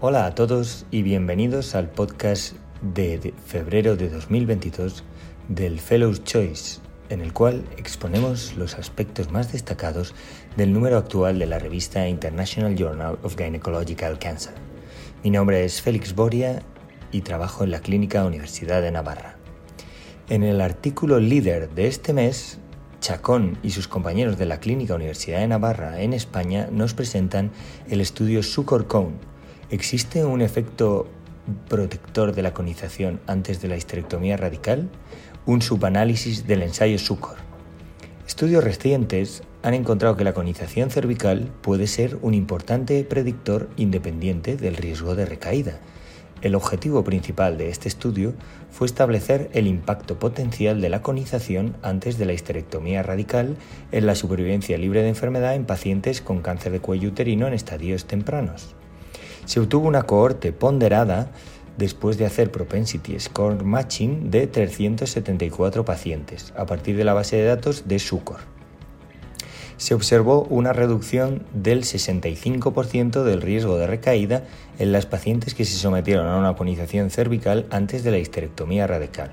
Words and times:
Hola 0.00 0.26
a 0.26 0.34
todos 0.36 0.86
y 0.92 1.02
bienvenidos 1.02 1.74
al 1.74 1.90
podcast 1.90 2.54
de, 2.82 3.34
febrero 3.44 3.96
de 3.96 4.08
2022 4.08 5.02
del 5.48 5.80
Fellow's 5.80 6.22
Choice, 6.22 6.78
en 7.08 7.20
el 7.20 7.32
cual 7.32 7.64
exponemos 7.76 8.54
los 8.56 8.76
aspectos 8.76 9.32
más 9.32 9.50
destacados 9.50 10.14
del 10.56 10.72
número 10.72 10.98
actual 10.98 11.40
de 11.40 11.46
la 11.46 11.58
revista 11.58 12.06
International 12.06 12.76
Journal 12.76 13.18
of 13.24 13.34
Gynecological 13.34 14.20
Cancer. 14.20 14.54
Mi 15.24 15.30
nombre 15.30 15.64
es 15.64 15.82
Félix 15.82 16.14
Boria 16.14 16.62
y 17.10 17.22
trabajo 17.22 17.64
en 17.64 17.72
la 17.72 17.80
Clínica 17.80 18.24
Universidad 18.24 18.82
de 18.82 18.92
Navarra. 18.92 19.36
En 20.28 20.44
el 20.44 20.60
artículo 20.60 21.18
líder 21.18 21.70
de 21.70 21.88
este 21.88 22.12
mes, 22.12 22.60
Chacón 23.00 23.58
y 23.64 23.70
sus 23.70 23.88
compañeros 23.88 24.38
de 24.38 24.46
la 24.46 24.60
Clínica 24.60 24.94
Universidad 24.94 25.40
de 25.40 25.48
Navarra 25.48 26.00
en 26.00 26.12
España 26.12 26.68
nos 26.70 26.94
presentan 26.94 27.50
el 27.88 28.00
estudio 28.00 28.44
Sucor-Cone, 28.44 29.27
¿Existe 29.70 30.24
un 30.24 30.40
efecto 30.40 31.06
protector 31.68 32.34
de 32.34 32.40
la 32.40 32.54
conización 32.54 33.20
antes 33.26 33.60
de 33.60 33.68
la 33.68 33.76
histerectomía 33.76 34.38
radical? 34.38 34.88
Un 35.44 35.60
subanálisis 35.60 36.46
del 36.46 36.62
ensayo 36.62 36.98
SUCOR. 36.98 37.36
Estudios 38.26 38.64
recientes 38.64 39.42
han 39.62 39.74
encontrado 39.74 40.16
que 40.16 40.24
la 40.24 40.32
conización 40.32 40.88
cervical 40.88 41.52
puede 41.60 41.86
ser 41.86 42.16
un 42.22 42.32
importante 42.32 43.04
predictor 43.04 43.68
independiente 43.76 44.56
del 44.56 44.74
riesgo 44.74 45.14
de 45.14 45.26
recaída. 45.26 45.80
El 46.40 46.54
objetivo 46.54 47.04
principal 47.04 47.58
de 47.58 47.68
este 47.68 47.88
estudio 47.88 48.32
fue 48.70 48.86
establecer 48.86 49.50
el 49.52 49.66
impacto 49.66 50.18
potencial 50.18 50.80
de 50.80 50.88
la 50.88 51.02
conización 51.02 51.76
antes 51.82 52.16
de 52.16 52.24
la 52.24 52.32
histerectomía 52.32 53.02
radical 53.02 53.58
en 53.92 54.06
la 54.06 54.14
supervivencia 54.14 54.78
libre 54.78 55.02
de 55.02 55.10
enfermedad 55.10 55.54
en 55.54 55.66
pacientes 55.66 56.22
con 56.22 56.40
cáncer 56.40 56.72
de 56.72 56.80
cuello 56.80 57.10
uterino 57.10 57.46
en 57.46 57.52
estadios 57.52 58.06
tempranos 58.06 58.77
se 59.48 59.60
obtuvo 59.60 59.88
una 59.88 60.02
cohorte 60.02 60.52
ponderada 60.52 61.30
después 61.78 62.18
de 62.18 62.26
hacer 62.26 62.50
propensity 62.50 63.18
score 63.18 63.64
matching 63.64 64.30
de 64.30 64.46
374 64.46 65.86
pacientes 65.86 66.52
a 66.54 66.66
partir 66.66 66.98
de 66.98 67.04
la 67.04 67.14
base 67.14 67.36
de 67.36 67.44
datos 67.44 67.88
de 67.88 67.98
SUCOR. 67.98 68.40
Se 69.78 69.94
observó 69.94 70.42
una 70.50 70.74
reducción 70.74 71.46
del 71.54 71.84
65% 71.84 73.22
del 73.22 73.40
riesgo 73.40 73.78
de 73.78 73.86
recaída 73.86 74.44
en 74.78 74.92
las 74.92 75.06
pacientes 75.06 75.54
que 75.54 75.64
se 75.64 75.78
sometieron 75.78 76.26
a 76.26 76.36
una 76.36 76.54
conización 76.54 77.08
cervical 77.08 77.64
antes 77.70 78.04
de 78.04 78.10
la 78.10 78.18
histerectomía 78.18 78.86
radical. 78.86 79.32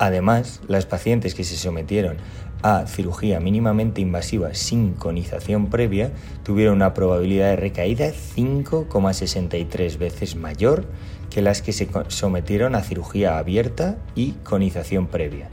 Además, 0.00 0.62
las 0.66 0.84
pacientes 0.84 1.36
que 1.36 1.44
se 1.44 1.56
sometieron 1.56 2.16
a 2.62 2.86
cirugía 2.86 3.40
mínimamente 3.40 4.00
invasiva 4.00 4.54
sin 4.54 4.94
conización 4.94 5.68
previa 5.68 6.10
tuvieron 6.42 6.74
una 6.74 6.94
probabilidad 6.94 7.50
de 7.50 7.56
recaída 7.56 8.06
5,63 8.08 9.98
veces 9.98 10.34
mayor 10.34 10.86
que 11.30 11.42
las 11.42 11.62
que 11.62 11.72
se 11.72 11.88
sometieron 12.08 12.74
a 12.74 12.82
cirugía 12.82 13.38
abierta 13.38 13.98
y 14.14 14.32
conización 14.42 15.06
previa. 15.06 15.48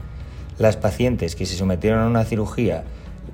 Las 0.58 0.76
pacientes 0.76 1.36
que 1.36 1.46
se 1.46 1.56
sometieron 1.56 2.00
a 2.00 2.06
una 2.06 2.24
cirugía 2.24 2.84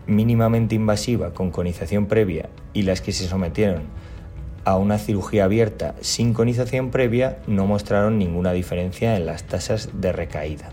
mínimamente 0.06 0.74
invasiva 0.74 1.32
con 1.32 1.50
conización 1.50 2.06
previa 2.06 2.48
y 2.72 2.82
las 2.82 3.00
que 3.00 3.12
se 3.12 3.26
sometieron 3.26 3.82
a 4.64 4.76
una 4.76 4.98
cirugía 4.98 5.44
abierta 5.44 5.94
sin 6.00 6.34
conización 6.34 6.90
previa 6.90 7.38
no 7.46 7.66
mostraron 7.66 8.18
ninguna 8.18 8.52
diferencia 8.52 9.16
en 9.16 9.26
las 9.26 9.44
tasas 9.44 9.88
de 9.94 10.12
recaída. 10.12 10.70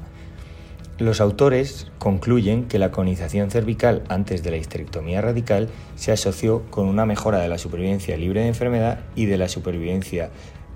Los 0.99 1.21
autores 1.21 1.87
concluyen 1.97 2.65
que 2.65 2.77
la 2.77 2.91
conización 2.91 3.49
cervical 3.49 4.03
antes 4.09 4.43
de 4.43 4.51
la 4.51 4.57
histerectomía 4.57 5.21
radical 5.21 5.69
se 5.95 6.11
asoció 6.11 6.69
con 6.69 6.87
una 6.87 7.05
mejora 7.05 7.39
de 7.39 7.47
la 7.47 7.57
supervivencia 7.57 8.17
libre 8.17 8.41
de 8.41 8.49
enfermedad 8.49 8.99
y 9.15 9.25
de 9.25 9.37
la 9.37 9.47
supervivencia 9.47 10.29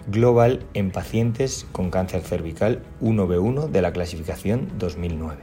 global 0.08 0.66
en 0.74 0.92
pacientes 0.92 1.68
con 1.74 1.92
cáncer 1.92 2.22
cervical 2.22 2.84
1B1 3.02 3.68
de 3.68 3.82
la 3.82 3.92
clasificación 3.92 4.70
2009. 4.80 5.42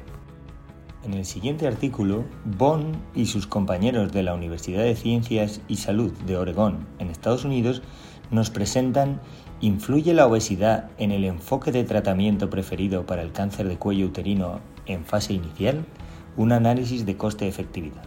En 1.04 1.12
el 1.12 1.26
siguiente 1.26 1.66
artículo, 1.66 2.24
Bond 2.46 2.96
y 3.14 3.26
sus 3.26 3.46
compañeros 3.46 4.12
de 4.12 4.22
la 4.22 4.32
Universidad 4.32 4.82
de 4.82 4.96
Ciencias 4.96 5.60
y 5.68 5.76
Salud 5.76 6.12
de 6.26 6.38
Oregón, 6.38 6.86
en 6.98 7.10
Estados 7.10 7.44
Unidos, 7.44 7.82
nos 8.30 8.50
presentan 8.50 9.20
¿Influye 9.62 10.14
la 10.14 10.26
obesidad 10.26 10.88
en 10.96 11.12
el 11.12 11.26
enfoque 11.26 11.70
de 11.70 11.84
tratamiento 11.84 12.48
preferido 12.48 13.04
para 13.04 13.20
el 13.20 13.30
cáncer 13.30 13.68
de 13.68 13.76
cuello 13.76 14.06
uterino 14.06 14.60
en 14.86 15.04
fase 15.04 15.34
inicial? 15.34 15.84
Un 16.38 16.52
análisis 16.52 17.04
de 17.04 17.18
coste-efectividad. 17.18 18.02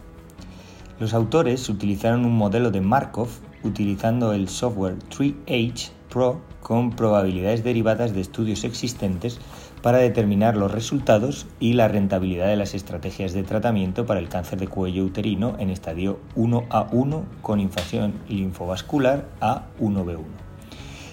Los 0.98 1.14
autores 1.14 1.68
utilizaron 1.68 2.24
un 2.24 2.36
modelo 2.36 2.72
de 2.72 2.80
Markov 2.80 3.28
utilizando 3.62 4.32
el 4.32 4.48
software 4.48 4.98
3H 5.10 5.90
Pro 6.10 6.40
con 6.60 6.90
probabilidades 6.90 7.62
derivadas 7.62 8.14
de 8.14 8.22
estudios 8.22 8.64
existentes 8.64 9.38
para 9.84 9.98
determinar 9.98 10.56
los 10.56 10.72
resultados 10.72 11.46
y 11.60 11.74
la 11.74 11.88
rentabilidad 11.88 12.46
de 12.46 12.56
las 12.56 12.72
estrategias 12.72 13.34
de 13.34 13.42
tratamiento 13.42 14.06
para 14.06 14.18
el 14.18 14.30
cáncer 14.30 14.58
de 14.58 14.66
cuello 14.66 15.04
uterino 15.04 15.56
en 15.58 15.68
estadio 15.68 16.20
1A1 16.36 17.24
con 17.42 17.60
infección 17.60 18.14
linfovascular 18.26 19.26
a 19.42 19.66
1B1 19.78 20.44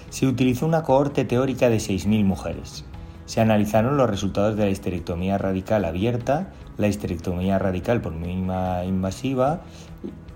se 0.08 0.26
utilizó 0.26 0.64
una 0.66 0.82
cohorte 0.84 1.24
teórica 1.24 1.68
de 1.70 1.78
6.000 1.78 2.24
mujeres. 2.24 2.84
Se 3.24 3.40
analizaron 3.40 3.96
los 3.96 4.10
resultados 4.10 4.56
de 4.56 4.64
la 4.64 4.70
histerectomía 4.70 5.38
radical 5.38 5.86
abierta, 5.86 6.48
la 6.76 6.86
histerectomía 6.88 7.58
radical 7.58 8.02
por 8.02 8.12
mínima 8.12 8.84
invasiva 8.84 9.62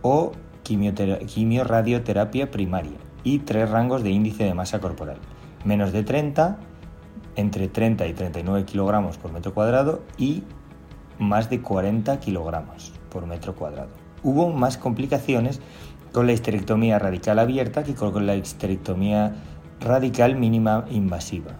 o 0.01 0.33
quimioradioterapia 0.63 2.51
primaria 2.51 2.97
y 3.23 3.41
tres 3.41 3.69
rangos 3.69 4.03
de 4.03 4.11
índice 4.11 4.45
de 4.45 4.55
masa 4.55 4.79
corporal, 4.79 5.19
menos 5.67 5.93
de 5.93 6.05
30, 6.05 6.59
entre 7.37 7.69
30 7.69 8.07
y 8.07 8.13
39 8.13 8.65
kilogramos 8.65 9.19
por 9.19 9.33
metro 9.33 9.55
cuadrado 9.55 10.03
y 10.19 10.43
más 11.19 11.49
de 11.49 11.61
40 11.61 12.19
kilogramos 12.21 12.93
por 13.11 13.27
metro 13.27 13.55
cuadrado. 13.55 13.91
Hubo 14.23 14.51
más 14.53 14.77
complicaciones 14.77 15.61
con 16.13 16.27
la 16.27 16.33
histerectomía 16.33 16.99
radical 16.99 17.39
abierta 17.39 17.85
que 17.85 17.95
con 17.95 18.27
la 18.27 18.35
histerectomía 18.35 19.35
radical 19.81 20.37
mínima 20.37 20.87
invasiva 20.91 21.53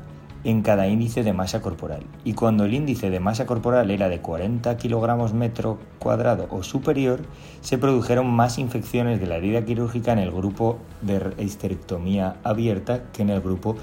en 0.47 0.63
cada 0.63 0.87
índice 0.87 1.25
de 1.25 1.33
masa 1.33 1.61
corporal. 1.61 2.05
Y 2.25 2.35
cuando 2.35 2.65
el 2.65 2.75
índice 2.75 3.11
de 3.11 3.19
masa 3.19 3.47
corporal 3.47 3.91
era 3.91 4.09
de 4.09 4.21
40 4.21 4.77
kilogramos 4.77 5.35
metro 5.35 5.79
cuadrado 5.99 6.47
o 6.51 6.63
superior, 6.63 7.23
se 7.63 7.79
produjeron 7.79 8.29
más 8.29 8.59
infecciones 8.59 9.19
de 9.19 9.27
la 9.27 9.37
herida 9.37 9.65
quirúrgica 9.65 10.13
en 10.13 10.21
el 10.21 10.31
grupo 10.31 10.79
de 11.03 11.35
histerectomía 11.43 12.37
abierta 12.45 13.03
que 13.13 13.23
en 13.23 13.31
el 13.31 13.41
grupo 13.41 13.75
de 13.75 13.81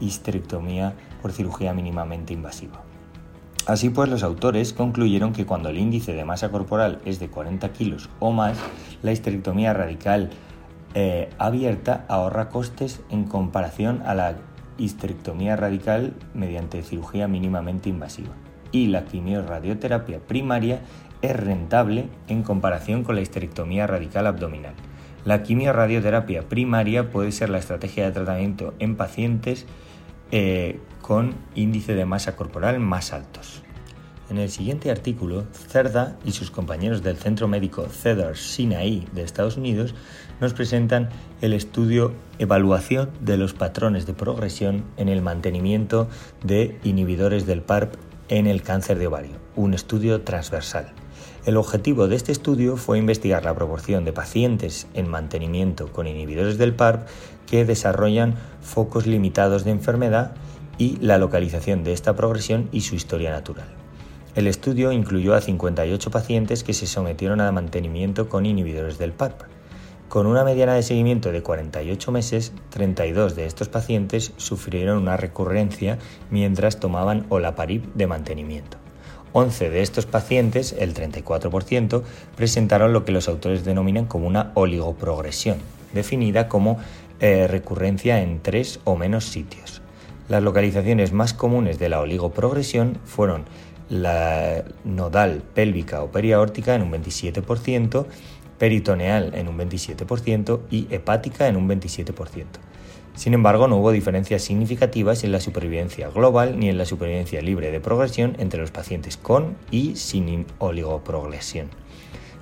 histerectomía 0.00 0.94
por 1.22 1.32
cirugía 1.32 1.72
mínimamente 1.72 2.32
invasiva. 2.32 2.82
Así 3.66 3.90
pues, 3.90 4.08
los 4.08 4.22
autores 4.22 4.72
concluyeron 4.72 5.32
que 5.32 5.44
cuando 5.44 5.70
el 5.70 5.78
índice 5.78 6.14
de 6.14 6.24
masa 6.24 6.50
corporal 6.50 7.00
es 7.04 7.18
de 7.18 7.28
40 7.28 7.72
kilos 7.72 8.08
o 8.20 8.30
más, 8.30 8.56
la 9.02 9.10
histerectomía 9.10 9.72
radical 9.72 10.30
eh, 10.94 11.30
abierta 11.38 12.04
ahorra 12.08 12.48
costes 12.48 13.02
en 13.10 13.24
comparación 13.24 14.02
a 14.06 14.14
la 14.14 14.36
histerectomía 14.78 15.56
radical 15.56 16.14
mediante 16.32 16.82
cirugía 16.82 17.26
mínimamente 17.28 17.88
invasiva. 17.88 18.34
Y 18.70 18.86
la 18.86 19.04
quimiorradioterapia 19.04 20.20
primaria 20.20 20.80
es 21.22 21.34
rentable 21.34 22.08
en 22.28 22.42
comparación 22.42 23.02
con 23.02 23.16
la 23.16 23.22
histerectomía 23.22 23.86
radical 23.86 24.26
abdominal. 24.26 24.74
La 25.26 25.42
quimiorradioterapia 25.42 26.48
primaria 26.48 27.10
puede 27.10 27.32
ser 27.32 27.50
la 27.50 27.58
estrategia 27.58 28.04
de 28.04 28.12
tratamiento 28.12 28.74
en 28.78 28.94
pacientes 28.94 29.66
eh, 30.30 30.78
con 31.02 31.34
índice 31.56 31.96
de 31.96 32.04
masa 32.04 32.36
corporal 32.36 32.78
más 32.78 33.12
altos. 33.12 33.62
En 34.30 34.38
el 34.38 34.50
siguiente 34.50 34.88
artículo, 34.88 35.44
Cerda 35.52 36.16
y 36.24 36.30
sus 36.30 36.52
compañeros 36.52 37.02
del 37.02 37.16
Centro 37.16 37.48
Médico 37.48 37.88
Cedars 37.88 38.38
Sinai 38.38 39.04
de 39.12 39.22
Estados 39.22 39.56
Unidos 39.56 39.96
nos 40.40 40.54
presentan 40.54 41.08
el 41.40 41.54
estudio 41.54 42.12
Evaluación 42.38 43.10
de 43.20 43.36
los 43.36 43.52
patrones 43.52 44.06
de 44.06 44.14
progresión 44.14 44.84
en 44.96 45.08
el 45.08 45.22
mantenimiento 45.22 46.08
de 46.44 46.78
inhibidores 46.84 47.46
del 47.46 47.62
PARP 47.62 47.96
en 48.28 48.46
el 48.46 48.62
cáncer 48.62 48.96
de 48.96 49.08
ovario, 49.08 49.38
un 49.56 49.74
estudio 49.74 50.22
transversal. 50.22 50.92
El 51.46 51.56
objetivo 51.58 52.08
de 52.08 52.16
este 52.16 52.32
estudio 52.32 52.76
fue 52.76 52.98
investigar 52.98 53.44
la 53.44 53.54
proporción 53.54 54.04
de 54.04 54.12
pacientes 54.12 54.88
en 54.94 55.08
mantenimiento 55.08 55.92
con 55.92 56.08
inhibidores 56.08 56.58
del 56.58 56.74
PARP 56.74 57.06
que 57.46 57.64
desarrollan 57.64 58.34
focos 58.60 59.06
limitados 59.06 59.62
de 59.62 59.70
enfermedad 59.70 60.32
y 60.76 60.96
la 60.96 61.18
localización 61.18 61.84
de 61.84 61.92
esta 61.92 62.16
progresión 62.16 62.68
y 62.72 62.80
su 62.80 62.96
historia 62.96 63.30
natural. 63.30 63.68
El 64.34 64.48
estudio 64.48 64.90
incluyó 64.90 65.34
a 65.34 65.40
58 65.40 66.10
pacientes 66.10 66.64
que 66.64 66.74
se 66.74 66.88
sometieron 66.88 67.40
a 67.40 67.52
mantenimiento 67.52 68.28
con 68.28 68.44
inhibidores 68.44 68.98
del 68.98 69.12
PARP. 69.12 69.42
Con 70.08 70.26
una 70.26 70.42
mediana 70.42 70.74
de 70.74 70.82
seguimiento 70.82 71.30
de 71.30 71.44
48 71.44 72.10
meses, 72.10 72.52
32 72.70 73.36
de 73.36 73.46
estos 73.46 73.68
pacientes 73.68 74.32
sufrieron 74.36 74.98
una 74.98 75.16
recurrencia 75.16 75.98
mientras 76.28 76.80
tomaban 76.80 77.24
olaparib 77.28 77.84
de 77.94 78.08
mantenimiento. 78.08 78.78
11 79.38 79.68
de 79.68 79.82
estos 79.82 80.06
pacientes, 80.06 80.74
el 80.78 80.94
34%, 80.94 82.02
presentaron 82.36 82.94
lo 82.94 83.04
que 83.04 83.12
los 83.12 83.28
autores 83.28 83.66
denominan 83.66 84.06
como 84.06 84.26
una 84.26 84.50
oligoprogresión, 84.54 85.58
definida 85.92 86.48
como 86.48 86.78
eh, 87.20 87.46
recurrencia 87.46 88.22
en 88.22 88.40
tres 88.40 88.80
o 88.84 88.96
menos 88.96 89.26
sitios. 89.26 89.82
Las 90.30 90.42
localizaciones 90.42 91.12
más 91.12 91.34
comunes 91.34 91.78
de 91.78 91.90
la 91.90 92.00
oligoprogresión 92.00 92.98
fueron 93.04 93.44
la 93.90 94.64
nodal 94.84 95.42
pélvica 95.52 96.02
o 96.02 96.10
periaórtica 96.10 96.74
en 96.74 96.80
un 96.80 96.92
27%, 96.92 98.06
peritoneal 98.56 99.34
en 99.34 99.48
un 99.48 99.58
27% 99.58 100.60
y 100.70 100.86
hepática 100.88 101.46
en 101.46 101.56
un 101.56 101.68
27%. 101.68 102.46
Sin 103.16 103.32
embargo, 103.32 103.66
no 103.66 103.78
hubo 103.78 103.92
diferencias 103.92 104.42
significativas 104.42 105.24
en 105.24 105.32
la 105.32 105.40
supervivencia 105.40 106.10
global 106.10 106.58
ni 106.58 106.68
en 106.68 106.76
la 106.76 106.84
supervivencia 106.84 107.40
libre 107.40 107.70
de 107.70 107.80
progresión 107.80 108.36
entre 108.38 108.60
los 108.60 108.70
pacientes 108.70 109.16
con 109.16 109.56
y 109.70 109.96
sin 109.96 110.46
oligoprogresión. 110.58 111.70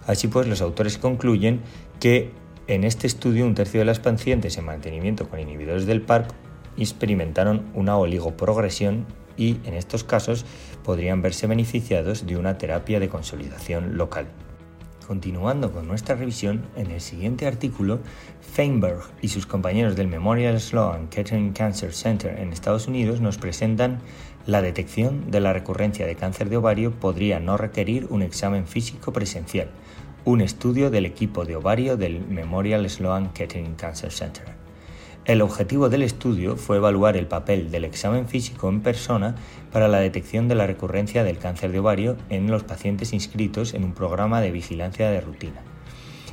Así 0.07 0.27
pues, 0.27 0.49
los 0.49 0.61
autores 0.61 0.99
concluyen 0.99 1.61
que 2.01 2.33
en 2.67 2.83
este 2.83 3.07
estudio 3.07 3.47
un 3.47 3.55
tercio 3.55 3.81
de 3.81 3.87
las 3.87 4.01
pacientes 4.01 4.59
en 4.59 4.65
mantenimiento 4.65 5.29
con 5.29 5.39
inhibidores 5.39 5.87
del 5.87 6.03
PARP 6.03 6.31
experimentaron 6.77 7.71
una 7.75 7.97
oligoprogresión 7.97 9.07
y 9.37 9.59
en 9.65 9.75
estos 9.75 10.03
casos 10.03 10.45
podrían 10.83 11.23
verse 11.23 11.47
beneficiados 11.47 12.27
de 12.27 12.37
una 12.37 12.59
terapia 12.59 12.99
de 12.99 13.09
consolidación 13.09 13.97
local. 13.97 14.27
Continuando 15.07 15.71
con 15.71 15.87
nuestra 15.87 16.15
revisión, 16.15 16.65
en 16.77 16.91
el 16.91 17.01
siguiente 17.01 17.47
artículo, 17.47 18.01
Feinberg 18.41 19.03
y 19.21 19.29
sus 19.29 19.45
compañeros 19.45 19.97
del 19.97 20.09
Memorial 20.09 20.59
Sloan 20.59 21.09
Kettering 21.09 21.53
Cancer 21.53 21.93
Center 21.93 22.39
en 22.39 22.53
Estados 22.53 22.89
Unidos 22.89 23.21
nos 23.21 23.37
presentan 23.37 24.01
la 24.47 24.63
detección 24.63 25.31
de 25.31 25.41
la 25.41 25.53
recurrencia 25.53 26.07
de 26.07 26.17
cáncer 26.17 26.49
de 26.49 26.57
ovario 26.57 26.93
podría 26.93 27.39
no 27.39 27.59
requerir 27.59 28.07
un 28.09 28.23
examen 28.23 28.67
físico 28.67 29.13
presencial, 29.13 29.69
un 30.25 30.41
estudio 30.41 30.91
del 30.91 31.05
equipo 31.05 31.45
de 31.45 31.57
ovario 31.57 31.99
del 31.99 32.27
Memorial 32.27 32.89
Sloan 32.89 33.33
Kettering 33.35 33.75
Cancer 33.75 34.11
Center. 34.11 34.64
El 35.27 35.41
objetivo 35.41 35.89
del 35.89 36.03
estudio 36.03 36.59
fue 36.59 36.77
evaluar 36.77 37.17
el 37.17 37.27
papel 37.27 37.71
del 37.71 37.87
examen 37.87 38.29
físico 38.29 38.69
en 38.69 38.83
persona 38.83 39.37
para 39.73 39.89
la 39.89 39.99
detección 39.99 40.49
de 40.49 40.55
la 40.55 40.67
recurrencia 40.67 41.25
del 41.25 41.39
cáncer 41.39 41.73
de 41.73 41.79
ovario 41.79 42.19
en 42.29 42.51
los 42.51 42.63
pacientes 42.63 43.15
inscritos 43.15 43.73
en 43.73 43.85
un 43.85 43.95
programa 43.95 44.43
de 44.43 44.51
vigilancia 44.51 45.09
de 45.09 45.23
rutina. 45.23 45.63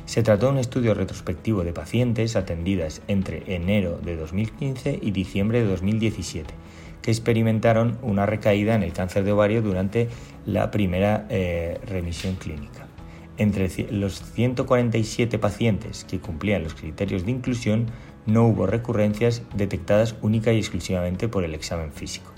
Se 0.04 0.22
trató 0.22 0.46
de 0.46 0.52
un 0.52 0.58
estudio 0.58 0.92
retrospectivo 0.92 1.64
de 1.64 1.72
pacientes 1.72 2.36
atendidas 2.36 3.00
entre 3.08 3.54
enero 3.54 3.98
de 4.04 4.14
2015 4.16 4.98
y 5.00 5.10
diciembre 5.12 5.62
de 5.62 5.68
2017, 5.68 6.52
que 7.00 7.10
experimentaron 7.10 7.96
una 8.02 8.26
recaída 8.26 8.74
en 8.74 8.82
el 8.82 8.92
cáncer 8.92 9.24
de 9.24 9.32
ovario 9.32 9.62
durante 9.62 10.08
la 10.44 10.70
primera 10.70 11.26
eh, 11.30 11.80
remisión 11.86 12.34
clínica. 12.34 12.91
Entre 13.38 13.70
los 13.90 14.22
147 14.34 15.38
pacientes 15.38 16.04
que 16.04 16.20
cumplían 16.20 16.62
los 16.62 16.74
criterios 16.74 17.24
de 17.24 17.30
inclusión, 17.30 17.86
no 18.26 18.46
hubo 18.46 18.66
recurrencias 18.66 19.42
detectadas 19.54 20.14
única 20.22 20.52
y 20.52 20.58
exclusivamente 20.58 21.28
por 21.28 21.44
el 21.44 21.54
examen 21.54 21.92
físico. 21.92 22.30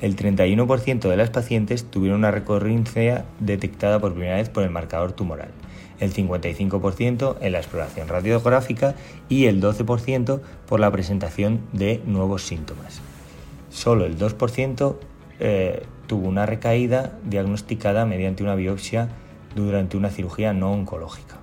El 0.00 0.14
31% 0.14 1.08
de 1.08 1.16
las 1.16 1.30
pacientes 1.30 1.84
tuvieron 1.84 2.18
una 2.18 2.30
recurrencia 2.30 3.24
detectada 3.40 3.98
por 3.98 4.12
primera 4.12 4.36
vez 4.36 4.50
por 4.50 4.62
el 4.62 4.70
marcador 4.70 5.12
tumoral, 5.12 5.48
el 6.00 6.12
55% 6.12 7.36
en 7.40 7.52
la 7.52 7.58
exploración 7.58 8.06
radiográfica 8.06 8.94
y 9.28 9.46
el 9.46 9.60
12% 9.60 10.40
por 10.66 10.80
la 10.80 10.92
presentación 10.92 11.60
de 11.72 12.02
nuevos 12.06 12.42
síntomas. 12.42 13.00
Solo 13.70 14.04
el 14.04 14.18
2% 14.18 14.96
eh, 15.40 15.82
tuvo 16.06 16.28
una 16.28 16.46
recaída 16.46 17.18
diagnosticada 17.24 18.04
mediante 18.04 18.42
una 18.42 18.54
biopsia 18.54 19.08
durante 19.64 19.96
una 19.96 20.10
cirugía 20.10 20.52
no 20.52 20.72
oncológica. 20.72 21.36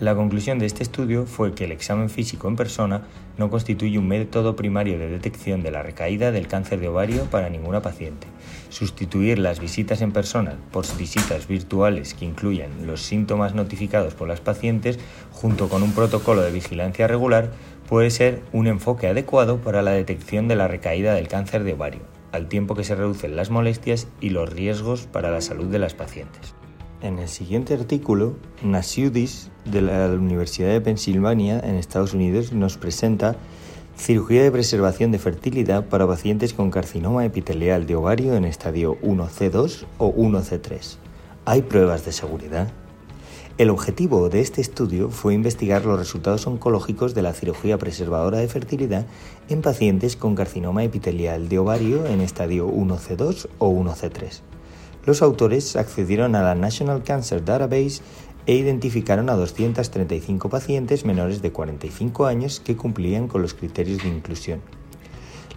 La 0.00 0.14
conclusión 0.14 0.58
de 0.58 0.64
este 0.64 0.82
estudio 0.82 1.26
fue 1.26 1.52
que 1.52 1.64
el 1.64 1.72
examen 1.72 2.08
físico 2.08 2.48
en 2.48 2.56
persona 2.56 3.02
no 3.36 3.50
constituye 3.50 3.98
un 3.98 4.08
método 4.08 4.56
primario 4.56 4.98
de 4.98 5.10
detección 5.10 5.62
de 5.62 5.70
la 5.70 5.82
recaída 5.82 6.32
del 6.32 6.46
cáncer 6.46 6.80
de 6.80 6.88
ovario 6.88 7.24
para 7.24 7.50
ninguna 7.50 7.82
paciente. 7.82 8.26
Sustituir 8.70 9.38
las 9.38 9.60
visitas 9.60 10.00
en 10.00 10.12
persona 10.12 10.56
por 10.72 10.86
visitas 10.96 11.46
virtuales 11.46 12.14
que 12.14 12.24
incluyan 12.24 12.86
los 12.86 13.02
síntomas 13.02 13.54
notificados 13.54 14.14
por 14.14 14.26
las 14.26 14.40
pacientes 14.40 14.98
junto 15.32 15.68
con 15.68 15.82
un 15.82 15.92
protocolo 15.92 16.40
de 16.40 16.52
vigilancia 16.52 17.06
regular 17.06 17.50
puede 17.86 18.08
ser 18.08 18.40
un 18.52 18.68
enfoque 18.68 19.06
adecuado 19.06 19.58
para 19.58 19.82
la 19.82 19.90
detección 19.90 20.48
de 20.48 20.56
la 20.56 20.66
recaída 20.66 21.12
del 21.12 21.28
cáncer 21.28 21.62
de 21.62 21.74
ovario, 21.74 22.00
al 22.32 22.48
tiempo 22.48 22.74
que 22.74 22.84
se 22.84 22.94
reducen 22.94 23.36
las 23.36 23.50
molestias 23.50 24.08
y 24.18 24.30
los 24.30 24.50
riesgos 24.50 25.06
para 25.06 25.30
la 25.30 25.42
salud 25.42 25.66
de 25.66 25.78
las 25.78 25.92
pacientes. 25.92 26.54
En 27.02 27.18
el 27.18 27.28
siguiente 27.28 27.72
artículo, 27.72 28.34
Nasiudis 28.62 29.50
de 29.64 29.80
la 29.80 30.08
Universidad 30.08 30.68
de 30.68 30.82
Pensilvania 30.82 31.58
en 31.60 31.76
Estados 31.76 32.12
Unidos 32.12 32.52
nos 32.52 32.76
presenta 32.76 33.36
cirugía 33.96 34.42
de 34.42 34.52
preservación 34.52 35.10
de 35.10 35.18
fertilidad 35.18 35.86
para 35.86 36.06
pacientes 36.06 36.52
con 36.52 36.70
carcinoma 36.70 37.24
epitelial 37.24 37.86
de 37.86 37.96
ovario 37.96 38.34
en 38.34 38.44
estadio 38.44 38.98
1C2 39.00 39.86
o 39.96 40.12
1C3. 40.12 40.96
¿Hay 41.46 41.62
pruebas 41.62 42.04
de 42.04 42.12
seguridad? 42.12 42.70
El 43.56 43.70
objetivo 43.70 44.28
de 44.28 44.40
este 44.40 44.60
estudio 44.60 45.08
fue 45.08 45.32
investigar 45.32 45.86
los 45.86 45.98
resultados 45.98 46.46
oncológicos 46.46 47.14
de 47.14 47.22
la 47.22 47.32
cirugía 47.32 47.78
preservadora 47.78 48.38
de 48.38 48.48
fertilidad 48.48 49.06
en 49.48 49.62
pacientes 49.62 50.16
con 50.16 50.34
carcinoma 50.34 50.84
epitelial 50.84 51.48
de 51.48 51.60
ovario 51.60 52.04
en 52.04 52.20
estadio 52.20 52.68
1C2 52.68 53.48
o 53.58 53.70
1C3 53.70 54.42
los 55.04 55.22
autores 55.22 55.76
accedieron 55.76 56.34
a 56.34 56.42
la 56.42 56.54
National 56.54 57.02
Cancer 57.02 57.44
Database 57.44 58.02
e 58.46 58.54
identificaron 58.54 59.30
a 59.30 59.34
235 59.34 60.48
pacientes 60.48 61.04
menores 61.04 61.42
de 61.42 61.52
45 61.52 62.26
años 62.26 62.60
que 62.60 62.76
cumplían 62.76 63.28
con 63.28 63.42
los 63.42 63.54
criterios 63.54 64.02
de 64.02 64.08
inclusión. 64.08 64.60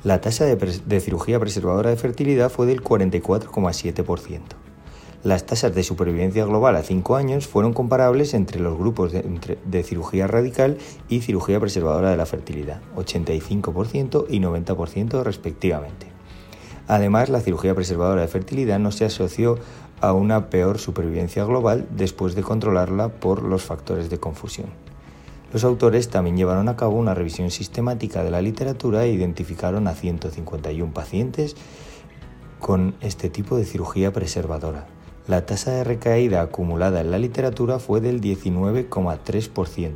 La 0.03 0.19
tasa 0.19 0.45
de, 0.45 0.99
cirugía 0.99 1.39
preservadora 1.39 1.89
de 1.89 1.95
fertilidad 1.95 2.51
fue 2.51 2.65
del 2.65 2.83
44,7%. 2.83 4.41
Las 5.23 5.45
tasas 5.45 5.73
de 5.73 5.83
supervivencia 5.83 6.43
global 6.43 6.75
a 6.75 6.83
5 6.83 7.15
años 7.15 7.47
fueron 7.47 7.71
comparables 7.71 8.33
entre 8.33 8.59
los 8.59 8.77
grupos 8.77 9.13
de, 9.13 9.83
cirugía 9.83 10.27
radical 10.27 10.77
y 11.07 11.21
cirugía 11.21 11.61
preservadora 11.61 12.11
de 12.11 12.17
la 12.17 12.25
fertilidad, 12.25 12.81
85% 12.97 14.25
y 14.29 14.41
90% 14.41 15.23
respectivamente. 15.23 16.12
Además, 16.87 17.29
la 17.29 17.39
cirugía 17.39 17.75
preservadora 17.75 18.21
de 18.21 18.27
fertilidad 18.27 18.79
no 18.79 18.91
se 18.91 19.05
asoció 19.05 19.57
a 20.01 20.13
una 20.13 20.49
peor 20.49 20.79
supervivencia 20.79 21.45
global 21.45 21.87
después 21.91 22.35
de 22.35 22.43
controlarla 22.43 23.09
por 23.09 23.43
los 23.43 23.63
factores 23.63 24.09
de 24.09 24.19
confusión. 24.19 24.67
Los 25.53 25.63
autores 25.63 26.09
también 26.09 26.35
llevaron 26.35 26.67
a 26.67 26.75
cabo 26.75 26.97
una 26.97 27.13
revisión 27.13 27.51
sistemática 27.51 28.23
de 28.23 28.31
la 28.31 28.41
literatura 28.41 29.05
e 29.05 29.11
identificaron 29.11 29.87
a 29.87 29.93
151 29.93 30.91
pacientes 30.93 31.55
con 32.59 32.95
este 33.01 33.29
tipo 33.29 33.55
de 33.55 33.65
cirugía 33.65 34.11
preservadora. 34.11 34.87
La 35.27 35.45
tasa 35.45 35.71
de 35.71 35.83
recaída 35.83 36.41
acumulada 36.41 37.01
en 37.01 37.11
la 37.11 37.19
literatura 37.19 37.77
fue 37.77 38.01
del 38.01 38.19
19,3% 38.19 39.93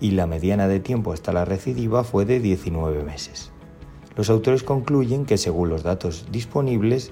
y 0.00 0.10
la 0.10 0.26
mediana 0.26 0.66
de 0.66 0.80
tiempo 0.80 1.12
hasta 1.12 1.32
la 1.32 1.44
recidiva 1.44 2.02
fue 2.02 2.24
de 2.24 2.40
19 2.40 3.04
meses. 3.04 3.51
Los 4.16 4.28
autores 4.28 4.62
concluyen 4.62 5.24
que 5.24 5.38
según 5.38 5.70
los 5.70 5.82
datos 5.82 6.26
disponibles, 6.30 7.10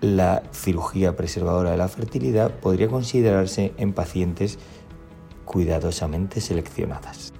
la 0.00 0.42
cirugía 0.52 1.16
preservadora 1.16 1.70
de 1.70 1.76
la 1.76 1.88
fertilidad 1.88 2.50
podría 2.50 2.88
considerarse 2.88 3.72
en 3.76 3.92
pacientes 3.92 4.58
cuidadosamente 5.44 6.40
seleccionadas. 6.40 7.32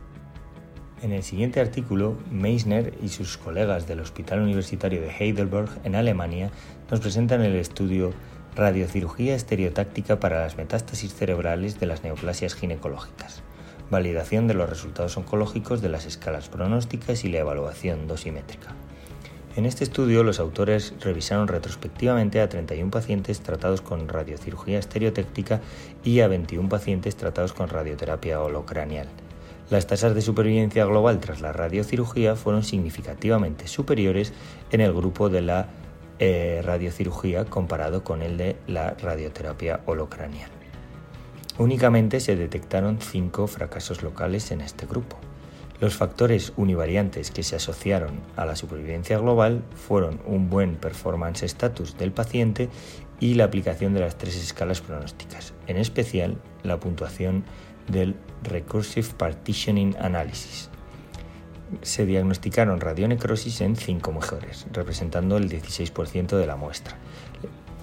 En 1.02 1.12
el 1.12 1.22
siguiente 1.22 1.60
artículo, 1.60 2.16
Meissner 2.30 2.94
y 3.02 3.08
sus 3.08 3.36
colegas 3.36 3.86
del 3.86 4.00
Hospital 4.00 4.40
Universitario 4.40 5.02
de 5.02 5.10
Heidelberg, 5.10 5.68
en 5.84 5.96
Alemania, 5.96 6.50
nos 6.90 7.00
presentan 7.00 7.42
el 7.42 7.56
estudio 7.56 8.12
Radiocirugía 8.54 9.34
estereotáctica 9.34 10.20
para 10.20 10.40
las 10.40 10.56
metástasis 10.56 11.12
cerebrales 11.12 11.80
de 11.80 11.86
las 11.86 12.04
neoplasias 12.04 12.54
ginecológicas 12.54 13.42
validación 13.90 14.46
de 14.46 14.54
los 14.54 14.68
resultados 14.68 15.16
oncológicos 15.16 15.82
de 15.82 15.88
las 15.88 16.06
escalas 16.06 16.48
pronósticas 16.48 17.24
y 17.24 17.28
la 17.28 17.38
evaluación 17.38 18.06
dosimétrica. 18.06 18.74
En 19.56 19.66
este 19.66 19.84
estudio, 19.84 20.24
los 20.24 20.40
autores 20.40 20.94
revisaron 21.00 21.46
retrospectivamente 21.46 22.40
a 22.40 22.48
31 22.48 22.90
pacientes 22.90 23.40
tratados 23.40 23.82
con 23.82 24.08
radiocirugía 24.08 24.80
estereotéctica 24.80 25.60
y 26.02 26.20
a 26.20 26.28
21 26.28 26.68
pacientes 26.68 27.14
tratados 27.14 27.52
con 27.52 27.68
radioterapia 27.68 28.40
holocranial. 28.40 29.06
Las 29.70 29.86
tasas 29.86 30.14
de 30.14 30.22
supervivencia 30.22 30.84
global 30.84 31.20
tras 31.20 31.40
la 31.40 31.52
radiocirugía 31.52 32.34
fueron 32.34 32.64
significativamente 32.64 33.68
superiores 33.68 34.32
en 34.72 34.80
el 34.80 34.92
grupo 34.92 35.28
de 35.28 35.40
la 35.40 35.68
eh, 36.18 36.60
radiocirugía 36.64 37.44
comparado 37.44 38.02
con 38.02 38.22
el 38.22 38.36
de 38.36 38.56
la 38.66 38.90
radioterapia 38.94 39.80
holocranial. 39.86 40.50
Únicamente 41.58 42.18
se 42.18 42.34
detectaron 42.34 42.98
cinco 43.00 43.46
fracasos 43.46 44.02
locales 44.02 44.50
en 44.50 44.60
este 44.60 44.86
grupo. 44.86 45.16
Los 45.80 45.94
factores 45.94 46.52
univariantes 46.56 47.30
que 47.30 47.44
se 47.44 47.56
asociaron 47.56 48.20
a 48.36 48.44
la 48.44 48.56
supervivencia 48.56 49.18
global 49.18 49.62
fueron 49.74 50.20
un 50.26 50.50
buen 50.50 50.74
performance 50.76 51.44
status 51.44 51.96
del 51.96 52.10
paciente 52.10 52.70
y 53.20 53.34
la 53.34 53.44
aplicación 53.44 53.94
de 53.94 54.00
las 54.00 54.16
tres 54.18 54.36
escalas 54.36 54.80
pronósticas, 54.80 55.52
en 55.68 55.76
especial 55.76 56.38
la 56.64 56.80
puntuación 56.80 57.44
del 57.88 58.16
Recursive 58.42 59.08
Partitioning 59.16 59.96
Analysis. 59.98 60.70
se 61.82 62.06
diagnosticaron 62.06 62.80
radionecrosis 62.80 63.60
en 63.60 63.74
5 63.74 64.12
mujeres, 64.12 64.66
representando 64.72 65.36
el 65.36 65.48
16% 65.48 66.36
de 66.36 66.46
la 66.46 66.56
muestra. 66.56 66.96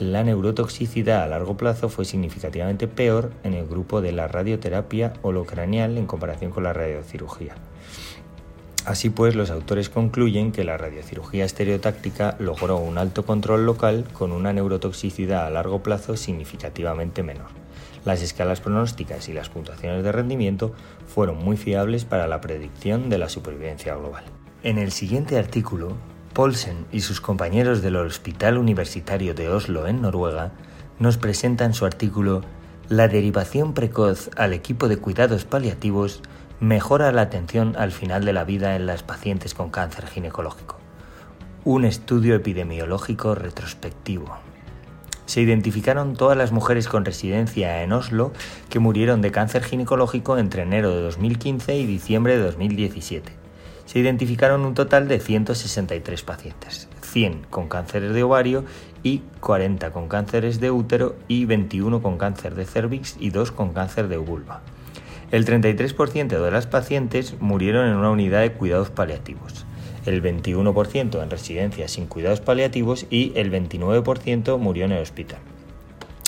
La 0.01 0.23
neurotoxicidad 0.23 1.21
a 1.21 1.27
largo 1.27 1.57
plazo 1.57 1.87
fue 1.87 2.05
significativamente 2.05 2.87
peor 2.87 3.31
en 3.43 3.53
el 3.53 3.67
grupo 3.67 4.01
de 4.01 4.11
la 4.11 4.27
radioterapia 4.27 5.13
holocranial 5.21 5.95
en 5.95 6.07
comparación 6.07 6.49
con 6.49 6.63
la 6.63 6.73
radiocirugía. 6.73 7.53
Así 8.83 9.11
pues, 9.11 9.35
los 9.35 9.51
autores 9.51 9.89
concluyen 9.89 10.53
que 10.53 10.63
la 10.63 10.75
radiocirugía 10.75 11.45
estereotáctica 11.45 12.35
logró 12.39 12.77
un 12.77 12.97
alto 12.97 13.27
control 13.27 13.67
local 13.67 14.05
con 14.11 14.31
una 14.31 14.53
neurotoxicidad 14.53 15.45
a 15.45 15.51
largo 15.51 15.83
plazo 15.83 16.17
significativamente 16.17 17.21
menor. 17.21 17.49
Las 18.03 18.23
escalas 18.23 18.59
pronósticas 18.59 19.29
y 19.29 19.33
las 19.33 19.49
puntuaciones 19.49 20.03
de 20.03 20.11
rendimiento 20.11 20.73
fueron 21.05 21.37
muy 21.37 21.57
fiables 21.57 22.05
para 22.05 22.27
la 22.27 22.41
predicción 22.41 23.11
de 23.11 23.19
la 23.19 23.29
supervivencia 23.29 23.93
global. 23.93 24.23
En 24.63 24.79
el 24.79 24.91
siguiente 24.91 25.37
artículo, 25.37 25.95
Paulsen 26.33 26.85
y 26.93 27.01
sus 27.01 27.19
compañeros 27.19 27.81
del 27.81 27.97
Hospital 27.97 28.57
Universitario 28.57 29.33
de 29.33 29.49
Oslo 29.49 29.87
en 29.87 30.01
Noruega 30.01 30.51
nos 30.97 31.17
presentan 31.17 31.73
su 31.73 31.85
artículo 31.85 32.41
La 32.87 33.09
derivación 33.09 33.73
precoz 33.73 34.29
al 34.37 34.53
equipo 34.53 34.87
de 34.87 34.97
cuidados 34.97 35.43
paliativos 35.43 36.21
mejora 36.61 37.11
la 37.11 37.23
atención 37.23 37.75
al 37.77 37.91
final 37.91 38.23
de 38.23 38.31
la 38.31 38.45
vida 38.45 38.77
en 38.77 38.85
las 38.85 39.03
pacientes 39.03 39.53
con 39.53 39.71
cáncer 39.71 40.07
ginecológico. 40.07 40.77
Un 41.65 41.83
estudio 41.83 42.35
epidemiológico 42.35 43.35
retrospectivo. 43.35 44.37
Se 45.25 45.41
identificaron 45.41 46.15
todas 46.15 46.37
las 46.37 46.53
mujeres 46.53 46.87
con 46.87 47.03
residencia 47.03 47.83
en 47.83 47.91
Oslo 47.91 48.31
que 48.69 48.79
murieron 48.79 49.21
de 49.21 49.31
cáncer 49.31 49.63
ginecológico 49.63 50.37
entre 50.37 50.63
enero 50.63 50.95
de 50.95 51.01
2015 51.01 51.75
y 51.77 51.85
diciembre 51.85 52.37
de 52.37 52.43
2017. 52.43 53.40
Se 53.91 53.99
identificaron 53.99 54.63
un 54.63 54.73
total 54.73 55.09
de 55.09 55.19
163 55.19 56.23
pacientes, 56.23 56.87
100 57.01 57.47
con 57.49 57.67
cánceres 57.67 58.13
de 58.13 58.23
ovario 58.23 58.63
y 59.03 59.17
40 59.41 59.91
con 59.91 60.07
cánceres 60.07 60.61
de 60.61 60.71
útero 60.71 61.17
y 61.27 61.43
21 61.43 62.01
con 62.01 62.17
cáncer 62.17 62.55
de 62.55 62.63
cervix 62.63 63.17
y 63.19 63.31
2 63.31 63.51
con 63.51 63.73
cáncer 63.73 64.07
de 64.07 64.15
vulva. 64.15 64.61
El 65.31 65.45
33% 65.45 66.41
de 66.41 66.51
las 66.51 66.67
pacientes 66.67 67.35
murieron 67.41 67.85
en 67.85 67.95
una 67.95 68.11
unidad 68.11 68.39
de 68.39 68.53
cuidados 68.53 68.91
paliativos, 68.91 69.65
el 70.05 70.23
21% 70.23 71.21
en 71.21 71.29
residencias 71.29 71.91
sin 71.91 72.05
cuidados 72.05 72.39
paliativos 72.39 73.07
y 73.09 73.33
el 73.35 73.51
29% 73.51 74.57
murió 74.57 74.85
en 74.85 74.93
el 74.93 75.01
hospital. 75.01 75.39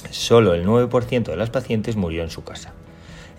Solo 0.10 0.54
el 0.54 0.66
9% 0.66 1.24
de 1.24 1.38
las 1.38 1.50
pacientes 1.50 1.96
murió 1.96 2.24
en 2.24 2.30
su 2.30 2.44
casa. 2.44 2.74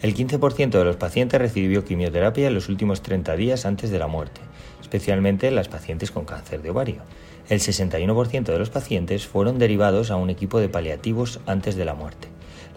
El 0.02 0.14
15% 0.14 0.70
de 0.70 0.84
los 0.84 0.96
pacientes 0.96 1.40
recibió 1.40 1.84
quimioterapia 1.84 2.48
en 2.48 2.54
los 2.54 2.68
últimos 2.68 3.02
30 3.02 3.36
días 3.36 3.64
antes 3.64 3.90
de 3.90 3.98
la 3.98 4.06
muerte, 4.06 4.40
especialmente 4.80 5.50
las 5.50 5.68
pacientes 5.68 6.10
con 6.10 6.24
cáncer 6.24 6.62
de 6.62 6.70
ovario. 6.70 7.02
El 7.48 7.60
61% 7.60 8.44
de 8.44 8.58
los 8.58 8.70
pacientes 8.70 9.26
fueron 9.26 9.58
derivados 9.58 10.10
a 10.10 10.16
un 10.16 10.30
equipo 10.30 10.60
de 10.60 10.68
paliativos 10.68 11.40
antes 11.46 11.76
de 11.76 11.84
la 11.84 11.94
muerte. 11.94 12.28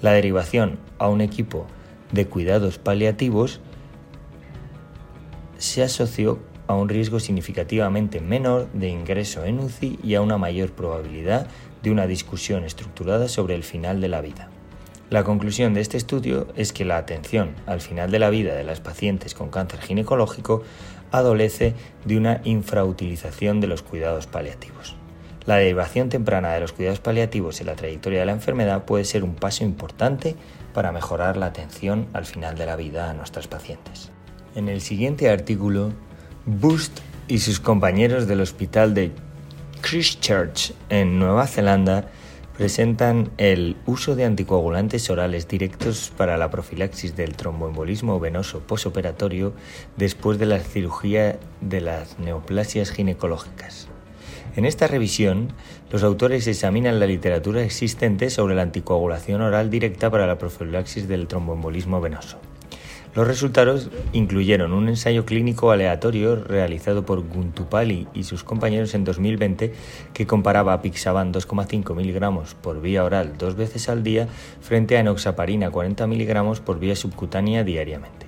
La 0.01 0.11
derivación 0.11 0.79
a 0.99 1.07
un 1.07 1.21
equipo 1.21 1.67
de 2.11 2.27
cuidados 2.27 2.77
paliativos 2.77 3.59
se 5.57 5.83
asoció 5.83 6.39
a 6.67 6.75
un 6.75 6.89
riesgo 6.89 7.19
significativamente 7.19 8.19
menor 8.19 8.71
de 8.73 8.89
ingreso 8.89 9.45
en 9.45 9.59
UCI 9.59 9.99
y 10.03 10.15
a 10.15 10.21
una 10.21 10.37
mayor 10.37 10.71
probabilidad 10.71 11.47
de 11.81 11.91
una 11.91 12.07
discusión 12.07 12.63
estructurada 12.63 13.27
sobre 13.27 13.55
el 13.55 13.63
final 13.63 14.01
de 14.01 14.07
la 14.09 14.21
vida. 14.21 14.49
La 15.09 15.23
conclusión 15.23 15.73
de 15.73 15.79
este 15.79 15.95
estudio 15.95 16.47
es 16.57 16.73
que 16.73 16.83
la 16.83 16.97
atención 16.97 17.55
al 17.65 17.79
final 17.79 18.11
de 18.11 18.19
la 18.19 18.29
vida 18.29 18.55
de 18.55 18.65
las 18.65 18.81
pacientes 18.81 19.33
con 19.33 19.49
cáncer 19.49 19.79
ginecológico 19.79 20.63
adolece 21.11 21.75
de 22.03 22.17
una 22.17 22.41
infrautilización 22.43 23.61
de 23.61 23.67
los 23.67 23.83
cuidados 23.83 24.27
paliativos. 24.27 24.95
La 25.45 25.55
derivación 25.55 26.09
temprana 26.09 26.51
de 26.51 26.59
los 26.59 26.73
cuidados 26.73 26.99
paliativos 26.99 27.61
en 27.61 27.67
la 27.67 27.77
trayectoria 27.77 28.19
de 28.19 28.25
la 28.25 28.33
enfermedad 28.33 28.83
puede 28.83 29.05
ser 29.05 29.23
un 29.23 29.35
paso 29.35 29.63
importante 29.63 30.35
para 30.73 30.91
mejorar 30.91 31.37
la 31.37 31.45
atención 31.45 32.07
al 32.11 32.25
final 32.25 32.57
de 32.57 32.65
la 32.65 32.75
vida 32.75 33.09
a 33.09 33.13
nuestras 33.13 33.47
pacientes. 33.47 34.11
En 34.55 34.67
el 34.67 34.81
siguiente 34.81 35.29
artículo, 35.29 35.93
Boost 36.45 36.99
y 37.29 37.39
sus 37.39 37.61
compañeros 37.61 38.27
del 38.27 38.41
hospital 38.41 38.93
de 38.93 39.13
Christchurch 39.79 40.73
en 40.89 41.17
Nueva 41.17 41.47
Zelanda 41.47 42.09
presentan 42.57 43.29
el 43.37 43.77
uso 43.85 44.15
de 44.15 44.25
anticoagulantes 44.25 45.09
orales 45.09 45.47
directos 45.47 46.11
para 46.17 46.37
la 46.37 46.49
profilaxis 46.49 47.15
del 47.15 47.35
tromboembolismo 47.35 48.19
venoso 48.19 48.61
posoperatorio 48.61 49.53
después 49.95 50.39
de 50.39 50.47
la 50.47 50.59
cirugía 50.59 51.39
de 51.61 51.81
las 51.81 52.17
neoplasias 52.17 52.89
ginecológicas. 52.89 53.87
En 54.55 54.65
esta 54.65 54.87
revisión, 54.87 55.53
los 55.91 56.01
autores 56.01 56.47
examinan 56.47 56.99
la 56.99 57.05
literatura 57.05 57.61
existente 57.61 58.31
sobre 58.31 58.55
la 58.55 58.63
anticoagulación 58.63 59.41
oral 59.41 59.69
directa 59.69 60.09
para 60.09 60.25
la 60.25 60.39
profilaxis 60.39 61.07
del 61.07 61.27
tromboembolismo 61.27 62.01
venoso. 62.01 62.39
Los 63.17 63.25
resultados 63.25 63.89
incluyeron 64.13 64.73
un 64.73 64.89
ensayo 64.89 65.25
clínico 65.25 65.71
aleatorio 65.71 66.35
realizado 66.35 67.03
por 67.03 67.27
Guntupali 67.27 68.07
y 68.13 68.25
sus 68.25 68.43
compañeros 68.43 68.93
en 68.93 69.05
2020 69.05 69.73
que 70.13 70.27
comparaba 70.27 70.79
Pixaban 70.83 71.33
2,5 71.33 71.95
miligramos 71.95 72.53
por 72.53 72.79
vía 72.79 73.03
oral 73.03 73.35
dos 73.35 73.55
veces 73.55 73.89
al 73.89 74.03
día 74.03 74.27
frente 74.61 74.97
a 74.97 74.99
enoxaparina 74.99 75.71
40 75.71 76.05
miligramos 76.05 76.59
por 76.59 76.77
vía 76.77 76.95
subcutánea 76.95 77.63
diariamente. 77.63 78.27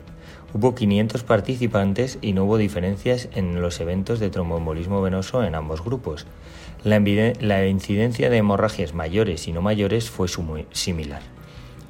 Hubo 0.55 0.73
500 0.73 1.21
participantes 1.21 2.17
y 2.23 2.33
no 2.33 2.45
hubo 2.45 2.57
diferencias 2.57 3.29
en 3.35 3.61
los 3.61 3.79
eventos 3.81 4.19
de 4.19 4.31
tromboembolismo 4.31 5.03
venoso 5.03 5.43
en 5.43 5.53
ambos 5.53 5.83
grupos. 5.83 6.25
La, 6.83 7.67
incidencia 7.67 8.31
de 8.31 8.37
hemorragias 8.37 8.95
mayores 8.95 9.47
y 9.47 9.51
no 9.51 9.61
mayores 9.61 10.09
fue 10.09 10.27
similar. 10.71 11.21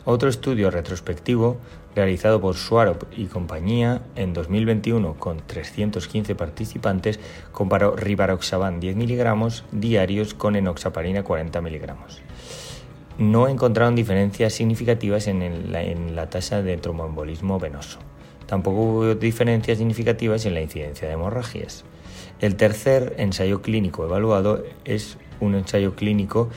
Otro 0.06 0.27
estudio 0.27 0.72
retrospectivo, 0.72 1.58
realizado 1.96 2.39
por 2.39 2.55
Swarop 2.55 3.03
y 3.15 3.25
compañía 3.25 4.01
en 4.15 4.34
2021 4.34 5.15
con 5.15 5.41
315 5.46 6.36
participantes, 6.36 7.19
comparó 7.51 7.96
rivaroxaban 7.96 8.79
10 8.79 8.96
miligramos 8.96 9.65
diarios 9.72 10.34
con 10.34 10.55
enoxaparina 10.55 11.24
40 11.24 11.62
miligramos. 11.62 12.22
No 13.17 13.48
encontraron 13.48 13.96
diferencias 13.96 14.53
significativas 14.53 15.27
en, 15.27 15.41
en 15.41 16.15
la 16.15 16.29
tasa 16.29 16.62
de 16.62 16.77
tromboembolismo 16.77 17.60
venoso. 17.60 18.00
Tampoco 18.46 18.81
hubo 18.81 19.15
diferencias 19.15 19.77
significativas 19.77 20.46
en 20.46 20.53
la 20.53 20.62
incidencia 20.62 21.08
de 21.08 21.13
hemorragias. 21.15 21.84
El 22.39 22.55
tercer 22.55 23.15
ensayo 23.17 23.62
clínico 23.62 24.05
evaluado 24.05 24.63
es 24.86 25.17
un 25.41 25.55
ensayo 25.55 25.96
clínico 25.96 26.50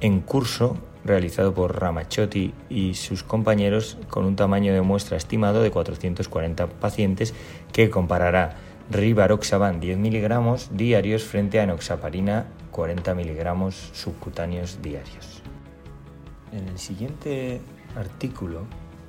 en 0.00 0.20
curso 0.20 0.76
realizado 1.08 1.54
por 1.54 1.80
Ramachotti 1.80 2.54
y 2.70 2.94
sus 2.94 3.22
compañeros 3.24 3.98
con 4.08 4.24
un 4.24 4.36
tamaño 4.36 4.72
de 4.72 4.82
muestra 4.82 5.16
estimado 5.16 5.62
de 5.62 5.70
440 5.70 6.66
pacientes 6.66 7.34
que 7.72 7.90
comparará 7.90 8.56
rivaroxaban 8.90 9.80
10 9.80 9.98
miligramos 9.98 10.70
diarios 10.72 11.24
frente 11.24 11.60
a 11.60 11.64
enoxaparina 11.64 12.46
40 12.70 13.14
miligramos 13.14 13.90
subcutáneos 13.92 14.80
diarios. 14.82 15.42
En 16.52 16.68
el 16.68 16.78
siguiente 16.78 17.60
artículo 17.96 18.62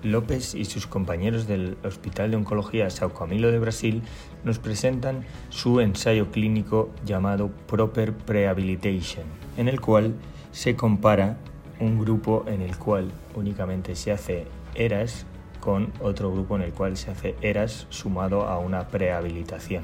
López 0.03 0.55
y 0.55 0.65
sus 0.65 0.87
compañeros 0.87 1.47
del 1.47 1.77
Hospital 1.83 2.31
de 2.31 2.37
Oncología 2.37 2.89
Sao 2.89 3.13
Camilo 3.13 3.51
de 3.51 3.59
Brasil 3.59 4.01
nos 4.43 4.59
presentan 4.59 5.25
su 5.49 5.81
ensayo 5.81 6.31
clínico 6.31 6.89
llamado 7.05 7.51
Proper 7.67 8.13
Prehabilitation, 8.13 9.25
en 9.57 9.67
el 9.67 9.81
cual 9.81 10.15
se 10.51 10.75
compara 10.75 11.37
un 11.79 11.99
grupo 11.99 12.45
en 12.47 12.61
el 12.61 12.77
cual 12.77 13.11
únicamente 13.35 13.95
se 13.95 14.11
hace 14.11 14.45
ERAS 14.75 15.25
con 15.59 15.91
otro 16.01 16.31
grupo 16.31 16.55
en 16.55 16.63
el 16.63 16.71
cual 16.71 16.97
se 16.97 17.11
hace 17.11 17.35
ERAS 17.41 17.87
sumado 17.89 18.43
a 18.43 18.59
una 18.59 18.87
prehabilitación. 18.87 19.83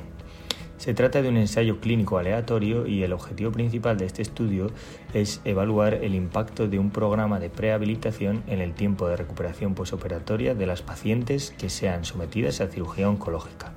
Se 0.77 0.93
trata 0.93 1.21
de 1.21 1.29
un 1.29 1.37
ensayo 1.37 1.79
clínico 1.79 2.17
aleatorio 2.17 2.85
y 2.85 3.03
el 3.03 3.13
objetivo 3.13 3.51
principal 3.51 3.97
de 3.97 4.05
este 4.05 4.21
estudio 4.21 4.71
es 5.13 5.41
evaluar 5.45 5.93
el 5.93 6.15
impacto 6.15 6.67
de 6.67 6.79
un 6.79 6.91
programa 6.91 7.39
de 7.39 7.49
prehabilitación 7.49 8.43
en 8.47 8.59
el 8.59 8.73
tiempo 8.73 9.07
de 9.07 9.15
recuperación 9.15 9.73
posoperatoria 9.73 10.53
de 10.53 10.65
las 10.65 10.81
pacientes 10.81 11.55
que 11.57 11.69
sean 11.69 12.03
sometidas 12.03 12.59
a 12.59 12.67
cirugía 12.67 13.09
oncológica. 13.09 13.71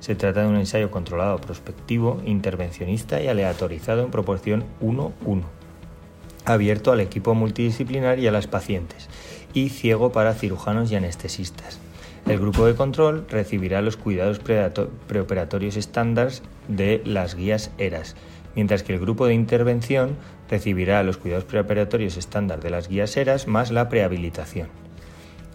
Se 0.00 0.16
trata 0.16 0.42
de 0.42 0.48
un 0.48 0.56
ensayo 0.56 0.90
controlado 0.90 1.38
prospectivo, 1.38 2.20
intervencionista 2.26 3.22
y 3.22 3.28
aleatorizado 3.28 4.02
en 4.02 4.10
proporción 4.10 4.64
1-1, 4.80 5.44
abierto 6.44 6.92
al 6.92 7.00
equipo 7.00 7.34
multidisciplinar 7.34 8.18
y 8.18 8.26
a 8.26 8.32
las 8.32 8.46
pacientes, 8.46 9.08
y 9.54 9.68
ciego 9.68 10.12
para 10.12 10.34
cirujanos 10.34 10.90
y 10.90 10.96
anestesistas. 10.96 11.78
El 12.26 12.38
grupo 12.38 12.66
de 12.66 12.74
control 12.74 13.26
recibirá 13.28 13.82
los 13.82 13.96
cuidados 13.96 14.38
preoperatorios 14.38 15.76
estándar 15.76 16.30
de 16.68 17.02
las 17.04 17.34
guías 17.34 17.70
ERAS, 17.78 18.14
mientras 18.54 18.82
que 18.82 18.94
el 18.94 19.00
grupo 19.00 19.26
de 19.26 19.34
intervención 19.34 20.16
recibirá 20.48 21.02
los 21.02 21.16
cuidados 21.16 21.44
preoperatorios 21.44 22.16
estándar 22.16 22.60
de 22.60 22.70
las 22.70 22.88
guías 22.88 23.16
ERAS 23.16 23.48
más 23.48 23.72
la 23.72 23.88
prehabilitación. 23.88 24.68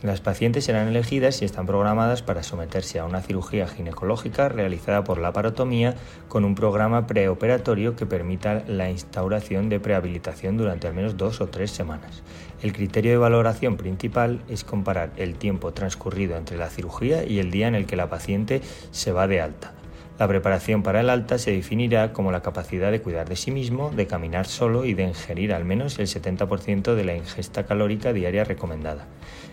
Las 0.04 0.22
pacientes 0.22 0.66
serán 0.66 0.88
elegidas 0.88 1.42
y 1.42 1.46
están 1.46 1.66
programadas 1.66 2.22
para 2.22 2.44
someterse 2.44 3.00
a 3.00 3.06
una 3.06 3.24
cirugía 3.24 3.68
ginecológica 3.68 4.48
realizada 4.48 5.04
por 5.04 5.18
la 5.18 5.34
parotomía 5.34 5.96
con 6.27 6.46
un 6.46 6.54
programa 6.54 7.08
preoperatorio 7.08 7.96
que 7.96 8.06
permita 8.06 8.63
la 8.68 8.92
instauración 8.92 9.70
de 9.70 9.80
prehabilitación 9.80 10.56
durante 10.56 10.86
al 10.86 10.94
menos 10.94 11.18
dos 11.18 11.42
o 11.42 11.48
tres 11.48 11.72
semanas. 11.72 12.22
El 12.62 12.74
criterio 12.74 13.12
de 13.12 13.18
valoración 13.18 13.75
principal 13.75 14.44
es 14.48 14.63
comparar 14.63 15.13
el 15.18 15.34
tiempo 15.34 15.74
transcurrido 15.74 16.38
entre 16.38 16.58
la 16.58 16.70
cirugía 16.70 17.25
y 17.25 17.39
el 17.39 17.50
día 17.50 17.68
en 17.68 17.74
el 17.74 17.88
que 17.88 17.96
la 17.96 18.08
paciente 18.08 18.62
se 18.92 19.12
va 19.12 19.27
de 19.27 19.42
alta. 19.42 19.76
La 20.19 20.27
preparación 20.27 20.81
para 20.81 21.01
el 21.01 21.12
alta 21.12 21.38
se 21.38 21.51
definirá 21.51 22.12
como 22.12 22.31
la 22.31 22.41
capacidad 22.41 22.91
de 22.91 23.01
cuidar 23.01 23.29
de 23.29 23.36
sí 23.36 23.51
mismo, 23.51 23.91
de 23.91 24.07
caminar 24.07 24.47
solo 24.47 24.83
y 24.83 24.95
de 24.95 25.03
ingerir 25.03 25.53
al 25.53 25.63
menos 25.63 26.00
el 26.00 26.07
70% 26.07 26.95
de 26.95 27.03
la 27.03 27.15
ingesta 27.15 27.67
calórica 27.67 28.13
diaria 28.13 28.43
recomendada. 28.43 29.05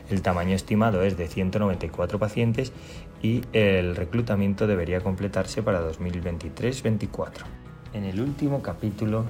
El 0.08 0.22
tamaño 0.22 0.56
estimado 0.56 1.02
es 1.02 1.18
de 1.18 1.28
194 1.28 2.18
pacientes 2.18 2.72
y 3.22 3.42
el 3.52 3.94
reclutamiento 3.94 4.66
debería 4.66 5.00
completarse 5.00 5.62
para 5.62 5.86
2023-24. 5.86 7.30
En 7.92 8.04
el 8.04 8.20
último 8.22 8.62
capítulo 8.62 9.26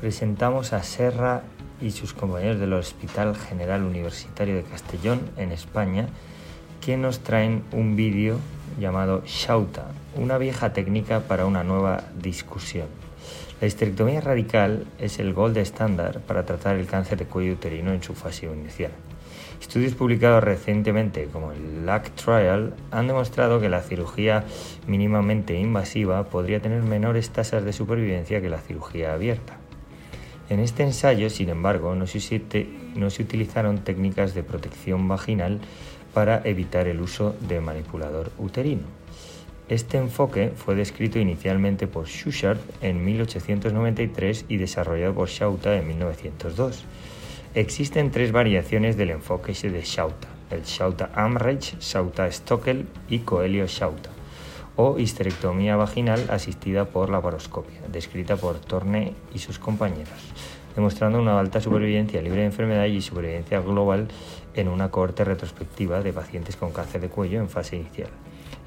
presentamos 0.00 0.72
a 0.72 0.84
Serra 0.84 1.42
y 1.80 1.90
sus 1.90 2.12
compañeros 2.12 2.60
del 2.60 2.74
Hospital 2.74 3.36
General 3.36 3.82
Universitario 3.82 4.54
de 4.54 4.62
Castellón 4.62 5.20
en 5.36 5.50
España 5.50 6.06
que 6.80 6.96
nos 6.96 7.20
traen 7.20 7.64
un 7.72 7.96
vídeo 7.96 8.38
llamado 8.78 9.22
Shauta, 9.26 9.86
una 10.16 10.38
vieja 10.38 10.72
técnica 10.72 11.20
para 11.20 11.46
una 11.46 11.64
nueva 11.64 12.04
discusión. 12.20 12.86
La 13.60 13.66
histerectomía 13.66 14.20
radical 14.20 14.86
es 14.98 15.18
el 15.18 15.34
gold 15.34 15.56
estándar 15.58 16.20
para 16.20 16.46
tratar 16.46 16.76
el 16.76 16.86
cáncer 16.86 17.18
de 17.18 17.26
cuello 17.26 17.52
uterino 17.52 17.92
en 17.92 18.02
su 18.02 18.14
fase 18.14 18.46
inicial. 18.46 18.92
Estudios 19.60 19.94
publicados 19.94 20.42
recientemente, 20.42 21.28
como 21.30 21.52
el 21.52 21.84
LAC 21.84 22.10
Trial, 22.12 22.72
han 22.90 23.06
demostrado 23.06 23.60
que 23.60 23.68
la 23.68 23.82
cirugía 23.82 24.44
mínimamente 24.86 25.58
invasiva 25.58 26.24
podría 26.24 26.62
tener 26.62 26.82
menores 26.82 27.28
tasas 27.30 27.64
de 27.64 27.74
supervivencia 27.74 28.40
que 28.40 28.48
la 28.48 28.60
cirugía 28.60 29.12
abierta. 29.12 29.58
En 30.48 30.58
este 30.58 30.82
ensayo, 30.82 31.28
sin 31.28 31.50
embargo, 31.50 31.94
no 31.94 32.06
se, 32.06 32.42
no 32.96 33.10
se 33.10 33.22
utilizaron 33.22 33.84
técnicas 33.84 34.34
de 34.34 34.42
protección 34.42 35.06
vaginal 35.06 35.60
para 36.14 36.40
evitar 36.44 36.86
el 36.86 37.00
uso 37.00 37.34
de 37.40 37.60
manipulador 37.60 38.32
uterino. 38.38 38.82
Este 39.68 39.98
enfoque 39.98 40.52
fue 40.56 40.74
descrito 40.74 41.18
inicialmente 41.18 41.86
por 41.86 42.08
Schuchard 42.08 42.58
en 42.82 43.04
1893 43.04 44.46
y 44.48 44.56
desarrollado 44.56 45.14
por 45.14 45.28
Schauta 45.28 45.76
en 45.76 45.86
1902. 45.86 46.84
Existen 47.54 48.10
tres 48.10 48.32
variaciones 48.32 48.96
del 48.96 49.10
enfoque 49.10 49.52
de 49.52 49.82
Schauta, 49.82 50.28
el 50.50 50.62
Schauta 50.62 51.10
Amreich, 51.14 51.78
Schauta 51.80 52.30
Stockel 52.30 52.86
y 53.08 53.20
Coelho 53.20 53.66
Schauta, 53.68 54.10
o 54.74 54.98
histerectomía 54.98 55.76
vaginal 55.76 56.26
asistida 56.30 56.86
por 56.86 57.10
laparoscopia, 57.10 57.80
descrita 57.92 58.36
por 58.36 58.58
Torne 58.58 59.14
y 59.32 59.38
sus 59.38 59.60
compañeros 59.60 60.32
demostrando 60.74 61.20
una 61.20 61.38
alta 61.38 61.60
supervivencia 61.60 62.22
libre 62.22 62.40
de 62.40 62.46
enfermedad 62.46 62.84
y 62.84 63.00
supervivencia 63.00 63.60
global 63.60 64.08
en 64.54 64.68
una 64.68 64.90
cohorte 64.90 65.24
retrospectiva 65.24 66.00
de 66.00 66.12
pacientes 66.12 66.56
con 66.56 66.72
cáncer 66.72 67.00
de 67.00 67.08
cuello 67.08 67.40
en 67.40 67.48
fase 67.48 67.76
inicial. 67.76 68.10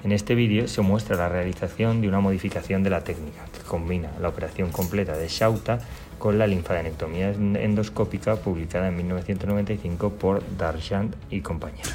En 0.03 0.12
este 0.12 0.36
vídeo 0.36 0.67
se 0.67 0.81
muestra 0.81 1.15
la 1.15 1.29
realización 1.29 2.01
de 2.01 2.10
una 2.10 2.19
modificación 2.19 2.83
de 2.83 2.89
la 2.89 3.03
técnica 3.03 3.45
que 3.53 3.65
combina 3.65 4.10
la 4.22 4.29
operación 4.29 4.69
completa 4.69 5.17
de 5.17 5.29
Shauta 5.29 5.79
con 6.19 6.38
la 6.38 6.48
linfadenectomía 6.48 7.31
endoscópica 7.31 8.36
publicada 8.36 8.89
en 8.89 8.98
1995 8.98 10.10
por 10.12 10.43
Darjand 10.57 11.15
y 11.29 11.41
compañeros. 11.41 11.93